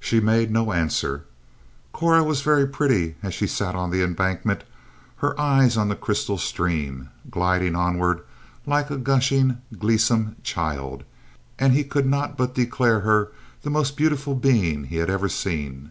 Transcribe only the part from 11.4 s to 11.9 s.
and he